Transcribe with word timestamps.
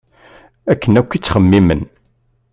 Akken 0.71 0.97
akk 0.99 1.11
i 1.13 1.19
ttxemmimen. 1.19 1.81